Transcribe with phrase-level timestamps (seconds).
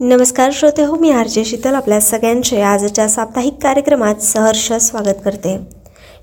[0.00, 5.56] नमस्कार श्रोते हो मी आरजे शीतल आपल्या सगळ्यांचे आजच्या साप्ताहिक कार्यक्रमात सहर्ष स्वागत करते.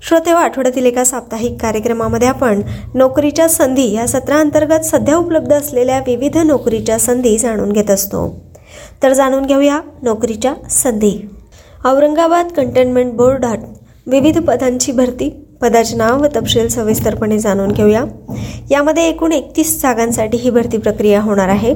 [0.08, 2.60] श्रोते हो आठवड्यातील एका साप्ताहिक कार्यक्रमामध्ये आपण
[2.94, 8.28] नोकरीच्या संधी या सत्रांतर्गत सध्या उपलब्ध असलेल्या विविध नोकरीच्या संधी जाणून घेत असतो.
[9.02, 11.12] तर जाणून घेऊया नोकरीच्या संधी.
[11.84, 13.64] औरंगाबाद कंटेनमेंट बोर्डात
[14.06, 15.28] विविध पदांची भरती
[15.62, 18.04] पदाचे नाव व तपशील सविस्तरपणे जाणून घेऊया.
[18.70, 21.74] यामध्ये एकूण एकतीस जागांसाठी ही भरती प्रक्रिया होणार आहे.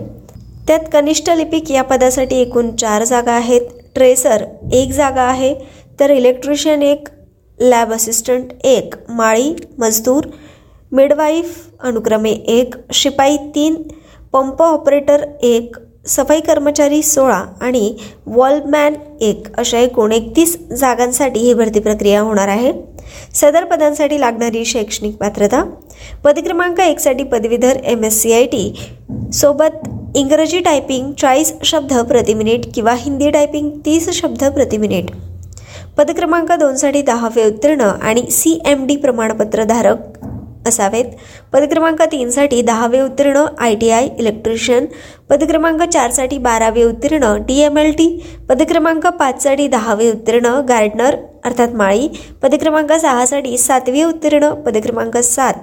[0.69, 3.61] त्यात कनिष्ठ लिपिक या पदासाठी एकूण चार जागा आहेत.
[3.95, 5.55] ट्रेसर एक जागा आहे.
[6.01, 7.09] तर इलेक्ट्रिशियन एक
[7.61, 10.25] लॅब असिस्टंट एक माळी मजदूर
[10.93, 13.75] मिडवाईफ अनुक्रमे एक शिपाई तीन
[14.33, 17.97] पंप ऑपरेटर एक सफाई कर्मचारी सोळा आणि
[18.27, 22.73] वॉलमॅन एक अशा एकूण एकतीस जागांसाठी ही भरती प्रक्रिया होणार आहे.
[23.35, 25.63] सदर पदांसाठी लागणारी शैक्षणिक पात्रता.
[26.25, 28.73] पदक्रमांक एकसाठी पदवीधर M S C I T
[29.35, 35.11] सोबत इंग्रजी टायपिंग चाळीस शब्द प्रति मिनिट किंवा हिंदी टायपिंग तीस शब्द प्रति मिनिट
[35.99, 39.99] पदक्रमांक दोनसाठी दहावे उत्तीर्ण आणि सी एम डी प्रमाणपत्रधारक
[40.69, 41.05] असावेत.
[41.53, 44.87] पदक्रमांक तीनसाठी दहावे उत्तीर्ण आय टी आय इलेक्ट्रिशियन
[45.31, 48.09] पदक्रमांक चारसाठी बारावे उत्तीर्ण डी एम एल टी
[48.49, 52.09] पदक्रमांक पाचसाठी दहावे उत्तीर्ण गार्डनर अर्थात माळी
[52.43, 55.55] पदक्रमांक सहासाठी सातवी उत्तीर्ण पदक्रमांक सात.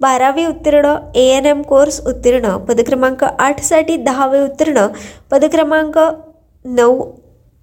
[0.00, 4.86] बारावी उत्तीर्ण ए एन एम कोर्स उत्तीर्ण पदक्रमांक आठसाठी दहावे उत्तीर्ण
[5.30, 5.98] पदक्रमांक
[6.64, 7.04] नऊ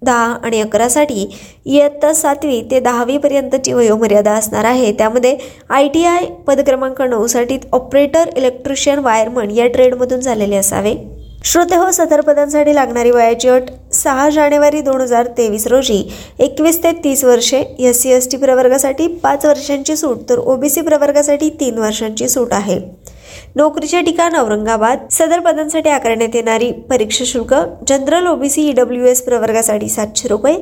[0.02, 1.26] दहा आणि अकरासाठी
[1.66, 4.92] इयत्ता सातवी ते दहावीपर्यंतची वयोमर्यादा असणार आहे.
[4.92, 5.36] त्यामध्ये
[5.68, 10.94] आय टी आय पदक्रमांक नऊसाठी ऑपरेटर इलेक्ट्रिशियन वायरमन या ट्रेडमधून झालेले असावे.
[11.46, 16.02] श्रोते हो सदरपदांसाठी लागणारी वयाची अट सहा जानेवारी दोन हजार तेवीस रोजी.
[16.40, 21.48] एकवीस ते तीस वर्षे एस सी एस टी प्रवर्गासाठी पाच वर्षांची सूट तर ओबीसी प्रवर्गासाठी
[21.60, 22.78] तीन वर्षांची सूट आहे.
[23.56, 24.98] नोकरीचे ठिकाण औरंगाबाद.
[25.10, 27.54] सदर पदांसाठी आकारण्यात येणारी परीक्षा शुल्क
[27.88, 30.56] जनरल ओबीसी ईडब्ल्यू एस प्रवर्गासाठी सातशे रुपये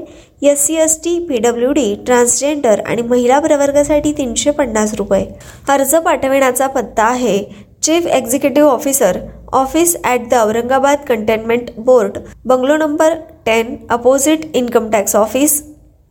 [0.51, 5.25] S C S T P W D transgender आणि महिला प्रवर्गासाठी तीनशे पन्नास रुपये.
[5.69, 7.39] अर्ज पाठविण्याचा पत्ता आहे.
[7.83, 9.19] Chief executive officer
[9.53, 13.15] office at the Aurangabad cantonment board bungalow number
[13.47, 15.63] ten opposite income tax office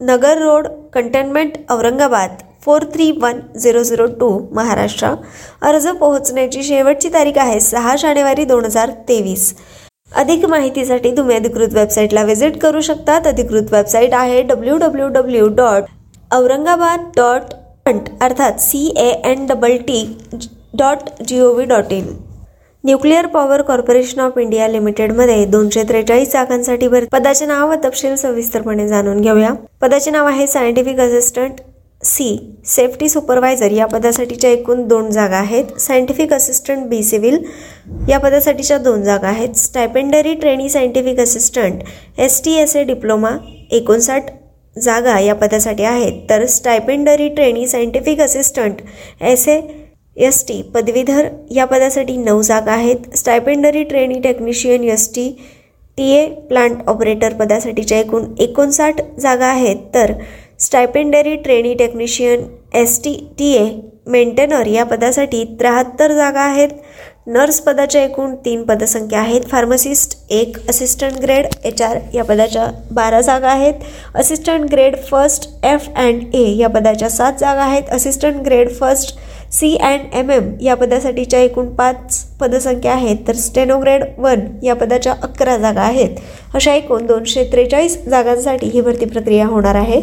[0.02, 5.08] Nagar road cantonment Aurangabad four three one zero zero two Maharashtra
[5.62, 9.54] अर्ज पोहोचण्याची शेवटची तारीख आहे सहा जानेवारी दोन हजार तेवीस.
[10.16, 15.84] अधिक माहितीसाठी तुम्ही अधिकृत वेबसाईटला व्हिजिट करू शकतात अधिकृत वेबसाईट आहे W W W dot
[16.34, 17.54] Aurangabad dot
[18.22, 20.04] अर्थात C A N double T
[20.76, 22.14] dot G O V dot in
[22.84, 28.88] nuclear power corporation of India लिमिटेडमध्ये दोनशे त्रेचाळीस जागांसाठी भर पदाचे नाव व तपशील सविस्तरपणे
[28.88, 29.54] जाणून घेऊया.
[29.82, 31.60] पदाचे नाव आहे scientific assistant
[32.04, 32.38] C.
[32.66, 33.72] Safety supervisor.
[33.72, 35.78] या पदासाठीच्या एकूण दोन जागा आहेत.
[35.80, 37.02] Scientific assistant B.
[37.04, 37.38] सिव्हिल.
[38.10, 39.56] या पदासाठीच्या दोन जागा आहेत.
[39.58, 41.84] Stipendiary trainee scientific assistant
[42.20, 43.38] S T S A diploma
[43.72, 44.32] एकोणसाठ
[44.76, 46.20] जागा या पदासाठी आहेत.
[46.30, 48.82] तर stipendiary trainee scientific assistant
[49.22, 49.60] S A
[50.22, 53.16] S T पदवीधर या पदासाठी नऊ जागा आहेत.
[53.18, 55.30] Stipendiary trainee technician S T
[55.98, 59.78] T A plant operator पदासाठीच्या एकूण एकोणसाठ जागा आहेत.
[59.94, 60.14] तर
[60.60, 62.44] stipendiary trainee technician
[62.74, 63.70] S T T A
[64.08, 66.70] maintainer या पदासाठी त्र्याहत्तर जागा आहेत.
[67.28, 69.42] नर्स पदाच्या एकूण तीन पदसंख्या आहेत.
[69.50, 73.74] फार्मसिस्ट एक असिस्टंट ग्रेड एच आर या पदाच्या बारा जागा आहेत.
[74.16, 77.90] Assistant grade first F and A या पदाच्या सात जागा आहेत.
[77.92, 79.18] Assistant grade first
[79.52, 85.14] C and M M या पदासाठीच्या एकूण पाच पदसंख्या आहेत तर स्टेनोग्रेड वन या पदाच्या
[85.24, 86.16] अकरा जागा आहेत.
[86.54, 90.02] अशा एकूण दोनशे त्रेचाळीस जागांसाठी ही भरती प्रक्रिया होणार आहे.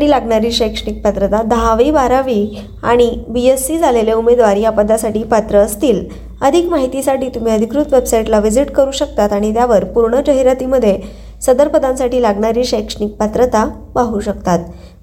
[0.00, 6.04] लागणारी शैक्षणिक पात्रता दहावी बारावी आणि बी एस सी झालेले उमेदवार या पदासाठी पात्र असतील.
[6.42, 10.98] अधिक माहितीसाठी तुम्ही अधिकृत वेबसाईटला व्हिजिट करू शकतात आणि त्यावर पूर्ण जाहिरातीमध्ये
[11.42, 13.64] सदर पदांसाठी लागणारी शैक्षणिक पात्रता
[13.94, 14.58] पाहू शकतात.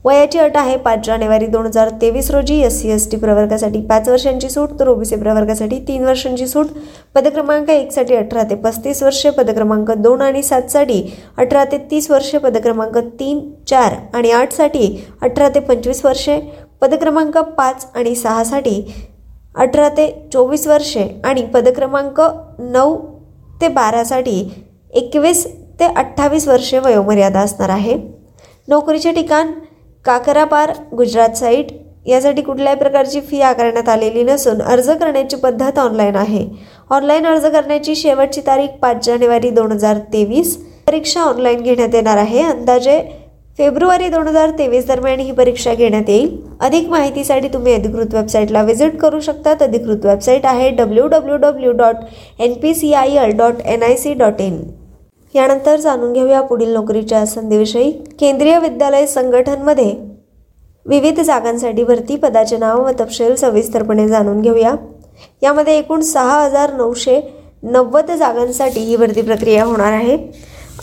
[0.06, 0.76] वयाची अट आहे.
[0.78, 4.88] पाच जानेवारी दोन हजार तेवीस रोजी एस सी एस टी प्रवर्गासाठी पाच वर्षांची सूट तर
[4.88, 6.68] ओबीसी प्रवर्गासाठी तीन वर्षांची सूट.
[7.16, 11.02] पदक्रमांक एकसाठी अठरा ते पस्तीस वर्षे पदक्रमांक दोन आणि सातसाठी
[11.38, 16.40] अठरा ते तीस वर्षे पदक्रमांक तीन चार आणि आठसाठी अठरा ते पंचवीस वर्षे
[16.82, 18.82] पदक्रमांक पाच आणि सहासाठी
[19.56, 22.22] अठरा ते चोवीस वर्षे आणि पदक्रमांक
[22.60, 22.98] नऊ
[23.62, 24.42] ते बारासाठी
[24.94, 25.46] एकवीस
[25.80, 27.98] ते अठ्ठावीस वर्षे वयोमर्यादा असणार आहे.
[28.68, 29.52] नोकरीचे ठिकाण
[30.06, 31.68] काकरापार गुजरात साईट.
[32.08, 36.46] यासाठी कुठल्याही प्रकारची फी आकारण्यात आलेली नसून अर्ज करण्याची पद्धत ऑनलाईन आहे.
[36.92, 40.56] ऑनलाईन अर्ज करण्याची शेवटची तारीख पाच जानेवारी दोन हजार तेवीस.
[40.88, 42.42] परीक्षा ऑनलाईन घेण्यात येणार आहे.
[42.42, 43.02] अंदाजे
[43.58, 46.36] फेब्रुवारी दोन हजार तेवीस दरम्यान ही परीक्षा घेण्यात येईल.
[46.62, 49.62] अधिक माहितीसाठी तुम्ही अधिकृत वेबसाईटला व्हिजिट करू शकतात.
[49.62, 51.96] अधिकृत वेबसाईट आहे W W W dot
[52.40, 54.62] N P C I L dot N I C dot in
[55.36, 57.92] यानंतर जाणून घेऊया पुढील नोकरीच्या संधीविषयी.
[58.20, 59.94] केंद्रीय विद्यालय संघटनमध्ये
[60.86, 64.74] विविध जागांसाठी भरती पदाचे नाव व तपशील सविस्तरपणे जाणून घेऊया.
[65.42, 67.20] यामध्ये एकूण सहा हजार नऊशे
[67.64, 70.18] नव्वद जागांसाठी ही भरती प्रक्रिया होणार आहे.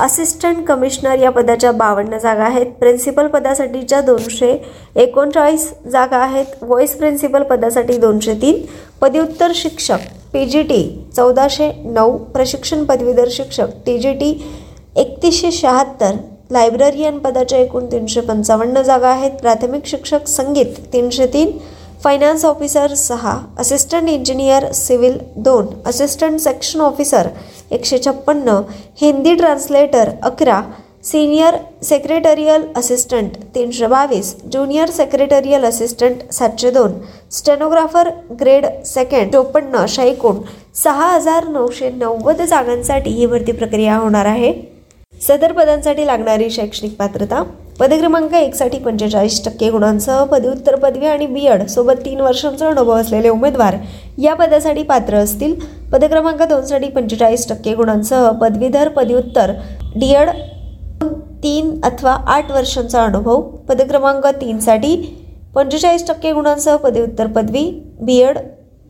[0.00, 2.66] असिस्टंट कमिशनर या पदाच्या बावन्न जागा आहेत.
[2.66, 4.56] प्रिन्सिपल पदासाठीच्या दोनशे
[4.96, 6.44] एकोणचाळीस जागा आहेत.
[6.62, 8.60] व्हॉइस प्रिन्सिपल पदासाठी दोनशे तीन.
[9.00, 9.98] पदव्युत्तर शिक्षक
[10.32, 10.82] पी जी टी
[11.16, 14.30] चौदाशे नऊ प्रशिक्षण पदवीधर शिक्षक टी जी टी
[14.96, 16.16] एकतीसशे शहात्तर
[16.52, 19.30] लायब्ररियन पदाच्या एकूण तीनशे पंचावन्न जागा आहेत.
[19.40, 21.50] प्राथमिक शिक्षक संगीत तीनशे तीन
[22.04, 27.28] फायनान्स ऑफिसर सहा असिस्टंट इंजिनियर सिव्हिल दोन असिस्टंट सेक्शन ऑफिसर
[27.70, 28.60] एकशे छप्पन्न
[29.00, 30.60] हिंदी ट्रान्सलेटर अकरा
[31.04, 36.92] सिनियर सेक्रेटरियल असिस्टंट तीनशे बावीस ज्युनियर सेक्रेटरियल असिस्टंट सातशे दोन
[37.32, 38.08] स्टेनोग्राफर
[38.40, 40.40] ग्रेड सेकंड चोपन्न अशा एकूण
[40.82, 44.52] सहा हजार नऊशे नव्वद जागांसाठी ही भरती प्रक्रिया होणार आहे.
[45.26, 47.42] सदर पदांसाठी लागणारी शैक्षणिक पात्रता
[47.80, 53.28] पदक्रमांक एकसाठी पंचेचाळीस टक्के गुणांसह पदव्युत्तर पदवी आणि बी एड सोबत तीन वर्षांचा अनुभव असलेले
[53.28, 53.76] उमेदवार
[54.18, 55.54] या पदासाठी पात्र असतील.
[55.92, 59.52] पदक्रमांक दोनसाठी पंचेचाळीस टक्के गुणांसह पदवीधर पदव्युत्तर
[59.96, 60.30] डी एड
[61.42, 64.96] तीन अथवा आठ वर्षांचा अनुभव पदक्रमांक तीनसाठी
[65.54, 67.70] पंचेचाळीस टक्के गुणांसह पदव्युत्तर पदवी
[68.00, 68.38] बी एड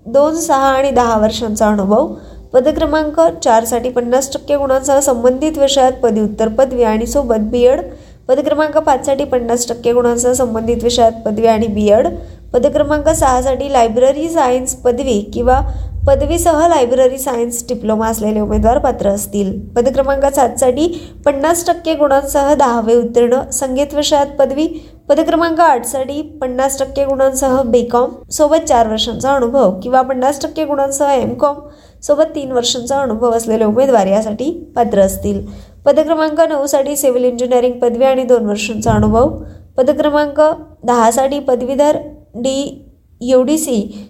[0.06, 2.14] दोन सहा आणि दहा वर्षांचा अनुभव
[2.52, 7.80] पदक्रमांक चारसाठी पन्नास टक्के गुणांसह संबंधित विषयात पदव्युत्तर पदवी आणि सोबत बी एड
[8.28, 12.08] पदक्रमांक पाचसाठी पन्नास टक्के गुणांसह संबंधित विषयात पदवी आणि बी एड
[12.52, 15.60] पदक्रमांक सहासाठी लायब्ररी सायन्स पदवी किंवा
[16.08, 19.48] पदवीसह लायब्ररी सायन्स डिप्लोमा असलेले उमेदवार पात्र असतील.
[19.76, 20.86] पदक्रमांक सातसाठी
[21.26, 23.40] पन्नास टक्के गुणांसह दहावे उत्तीर्ण.
[23.52, 24.66] संगीत विषयात पदवी.
[25.08, 31.34] पदक्रमांक आठसाठी पन्नास टक्के गुणांसह बीकॉम सोबत चार वर्षांचा अनुभव किंवा पन्नास टक्के गुणांसह एम
[31.34, 31.54] कॉम
[32.02, 35.46] सोबत तीन वर्षांचा अनुभव असलेले उमेदवार यासाठी पात्र असतील.
[35.86, 39.42] पदक्रमांक नऊसाठी सिव्हिल इंजिनिअरिंग पदवी आणि दोन वर्षांचा अनुभव.
[39.76, 40.40] पदक्रमांक
[40.84, 41.96] दहासाठी पदवीधर
[42.34, 42.84] डी.
[43.20, 44.08] U D C.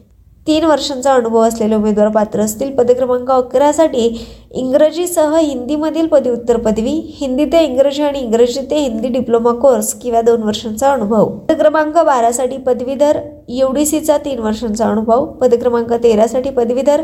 [0.48, 2.74] तीन वर्षांचा अनुभव असलेले उमेदवार पात्र असतील.
[2.76, 4.04] पदक्रमांक अकरासाठी
[4.50, 10.42] इंग्रजीसह हिंदीमधील पदव्युत्तर पदवी हिंदी ते इंग्रजी आणि इंग्रजी ते हिंदी डिप्लोमा कोर्स किंवा दोन
[10.42, 11.28] वर्षांचा अनुभव.
[11.48, 13.18] पदक्रमांक बारासाठी पदवीधर
[13.48, 15.24] यू डी सीचा तीन वर्षांचा अनुभव.
[15.40, 17.02] पदक्रमांक तेरासाठी पदवीधर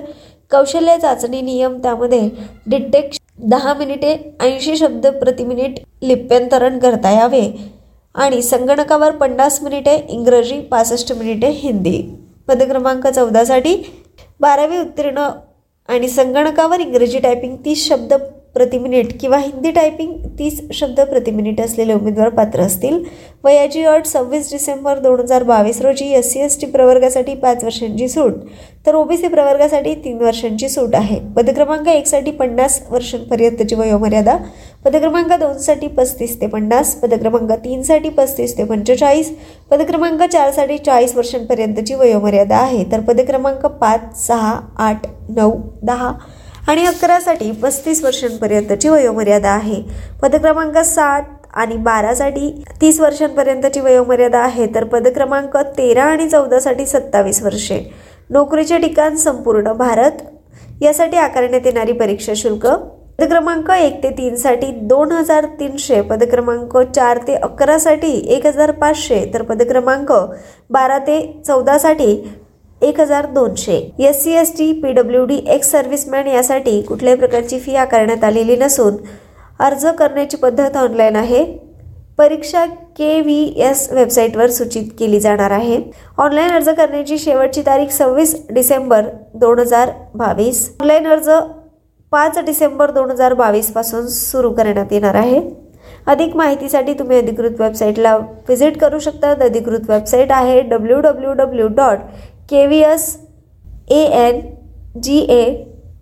[0.51, 2.29] कौशल्य चाचणी नियम त्यामध्ये
[2.67, 3.21] डिटेक्ट
[3.51, 7.47] दहा मिनिटे ऐंशी शब्द प्रति मिनिट लिप्यंतरण करता यावे.
[8.15, 12.03] आणि संगणकावर पन्नास मिनिटे इंग्रजी पासष्ट मिनिटे हिंदी.
[12.49, 13.77] पदक्रमांक चौदासाठी
[14.41, 15.29] बारावी उत्तीर्ण
[15.89, 18.13] आणि संगणकावर इंग्रजी टायपिंग तीस शब्द
[18.55, 23.03] प्रति मिनिट किंवा हिंदी टायपिंग तीस शब्द प्रति मिनिट असलेले उमेदवार पात्र असतील.
[23.45, 28.09] वयाची अट सव्वीस डिसेंबर दोन हजार बावीस रोजी एस सी एस टी प्रवर्गासाठी पाच वर्षांची
[28.09, 28.33] सूट.
[28.87, 31.19] तर ओबीसी प्रवर्गासाठी तीन वर्षांची सूट आहे.
[31.37, 34.37] पदक्रमांक एकसाठी पन्नास वर्षांपर्यंतची वयोमर्यादा
[34.85, 39.31] पदक्रमांक दोनसाठी पस्तीस ते पन्नास पदक्रमांक तीनसाठी पस्तीस ते पंचेचाळीस
[39.71, 42.85] पदक्रमांक चारसाठी चाळीस वर्षांपर्यंतची वयोमर्यादा आहे.
[42.93, 45.53] तर पदक्रमांक पाच सहा आठ नऊ
[45.83, 46.13] दहा
[46.69, 49.83] आणि अकरासाठी पस्तीस वर्षांपर्यंतची वयोमर्यादा आहे.
[50.23, 51.23] पदक्रमांक सात
[51.55, 52.51] आणि बारासाठी
[52.81, 54.67] तीस वर्षांपर्यंतची वयोमर्यादा आहे.
[54.75, 57.79] तर पदक्रमांक तेरा आणि चौदासाठी सत्तावीस वर्षे.
[58.31, 60.23] नोकरीचे ठिकाण संपूर्ण भारत.
[60.83, 62.67] यासाठी आकारण्यात येणारी परीक्षा शुल्क
[63.19, 69.43] पदक्रमांक एक ते तीनसाठी दोन हजार तीनशे पदक्रमांक चार ते अकरासाठी एक हजार पाचशे तर
[69.43, 70.13] पदक्रमांक
[70.71, 72.11] बारा ते चौदासाठी
[72.83, 73.77] एक हजार दोनशे.
[73.99, 78.57] S C S T P W D ex serviceman यासाठी कुठल्याही प्रकारची फी आकारण्यात आलेली
[78.57, 78.97] नसून
[79.61, 81.45] अर्ज करण्याची पद्धत ऑनलाईन आहे.
[82.19, 82.65] परीक्षा
[82.97, 85.81] के व्ही एस वेबसाईटवर सूचित केली जाणार आहे.
[86.19, 90.69] ऑनलाईन अर्ज करण्याची शेवटची तारीख सव्वीस डिसेंबर दोन हजार बावीस.
[90.81, 91.31] ऑनलाईन अर्ज
[92.15, 95.41] पाच डिसेंबर दोन हजार बावीसपासून सुरू करण्यात येणार आहे.
[96.07, 99.31] अधिक माहितीसाठी तुम्ही अधिकृत वेबसाईटला व्हिजिट करू शकता.
[99.45, 101.99] अधिकृत वेबसाईट आहे W W W dot
[102.51, 103.09] K V S
[103.91, 104.41] A N
[105.03, 105.43] G A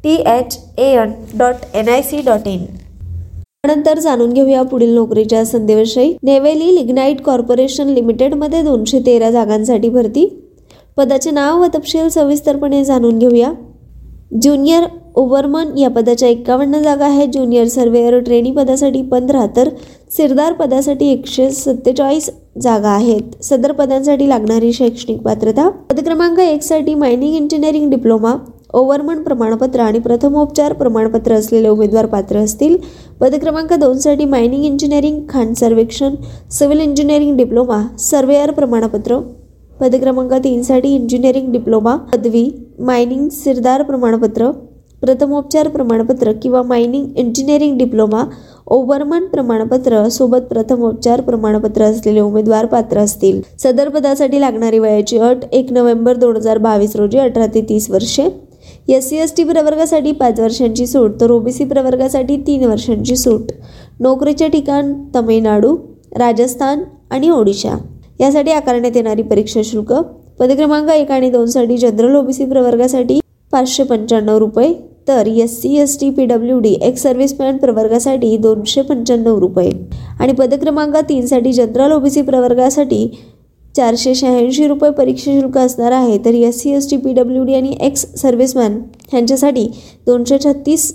[0.05, 5.45] T H A N dot N I C dot in त्यानंतर जाणून घेऊया पुढील नोकरीच्या
[5.47, 6.17] संधीविषयी.
[6.23, 10.27] नेवेली लिग्नाईट कॉर्पोरेशन लिमिटेडमध्ये दोनशे तेरा जागांसाठी भरती.
[10.97, 13.53] पदाचे नाव व तपशील सविस्तरपणे जाणून घेऊया.
[14.43, 14.85] ज्युनियर
[15.17, 17.29] ओव्हरमन या पदाच्या एक्कावन्न जागा आहेत.
[17.29, 19.69] ज्युनियर सर्वेअर ट्रेनी पदासाठी पंधरा तर
[20.17, 22.31] सिरदार पदासाठी एकशे सत्तेचाळीस
[22.63, 23.43] जागा आहेत.
[23.45, 28.35] सदर पदांसाठी लागणारी शैक्षणिक पात्रता पदक्रमांक एकसाठी मायनिंग इंजिनिअरिंग डिप्लोमा
[28.75, 32.77] ओव्हरमन प्रमाणपत्र आणि प्रथमोपचार प्रमाणपत्र असलेले उमेदवार पात्र असतील.
[33.21, 36.15] पदक्रमांक दोनसाठी मायनिंग इंजिनिअरिंग खाण सर्वेक्षण
[36.51, 39.19] सिव्हिल इंजिनिअरिंग डिप्लोमा सर्वेअर प्रमाणपत्र.
[39.81, 44.51] पदक्रमांक तीनसाठी इंजिनिअरिंग डिप्लोमा पदवी मायनिंग सिरदार प्रमाणपत्र.
[45.03, 48.25] प्रथमोपचार प्रमाणपत्र किंवा मायनिंग इंजिनिअरिंग डिप्लोमा
[48.67, 53.41] ओबरमन प्रमाणपत्र सोबत प्रथमोपचार प्रमाणपत्र असलेले उमेदवार पात्र असतील.
[53.63, 58.29] सदर पदासाठी लागणारी वयाची अट एक नोव्हेंबर दोन हजार बावीस रोजी अठरा ते तीस वर्षे.
[58.89, 63.53] एस सी एस टी प्रवर्गासाठी पाच वर्षांची सूट तर ओबीसी प्रवर्गासाठी तीन वर्षांची सूट.
[64.01, 65.77] नोकरीचे ठिकाण तमिळनाडू
[66.19, 67.77] राजस्थान आणि ओडिशा.
[68.21, 69.93] यासाठी आकारण्यात येणारी परीक्षा शुल्क
[70.39, 73.21] पदक्रमांक एक आणि दोनसाठी जनरल ओबीसी प्रवर्गासाठी
[73.53, 74.73] पाचशे पंच्याण्णव रुपये
[75.09, 79.71] तर S C S T P W D ex serviceman प्रवर्गासाठी दोनशे पंच्याण्णव रुपये.
[80.21, 83.07] आणि पदक्रमांक तीनसाठी जनरल ओबीसी प्रवर्गासाठी
[83.77, 86.19] चारशे शहाऐंशी रुपये परीक्षा शुल्क असणार आहे.
[86.25, 88.79] तर S C S T P W D आणि एक्स सर्व्हिसमॅन
[89.13, 89.67] ह्यांच्यासाठी
[90.07, 90.93] दोनशे छत्तीस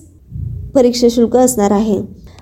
[0.76, 1.98] परीक्षा शुल्क असणार आहे.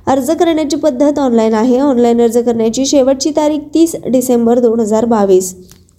[0.07, 1.79] अर्ज करण्याची पद्धत ऑनलाईन आहे.
[1.79, 5.53] ऑनलाईन अर्ज करण्याची शेवटची तारीख तीस डिसेंबर दोन हजार बावीस.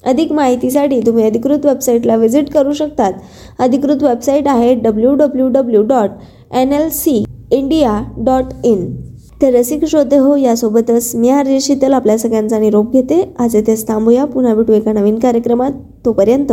[0.06, 3.12] अधिक माहितीसाठी तुम्ही अधिकृत वेबसाईटला व्हिजिट करू शकतात.
[3.58, 6.10] अधिकृत वेबसाईट आहे W W W dot
[6.54, 8.94] N L C India dot in
[9.42, 13.34] तर रसिक श्रोते हो यासोबतच मी आर्य शीतल आपल्या सगळ्यांचा निरोप घेते.
[13.38, 14.24] आज येथेच थांबूया.
[14.24, 15.72] पुन्हा भेटू एका नवीन कार्यक्रमात.
[16.04, 16.52] तोपर्यंत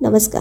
[0.00, 0.36] नमस्कार.